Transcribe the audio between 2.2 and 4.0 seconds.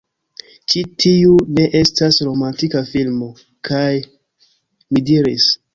romantika filmo! kaj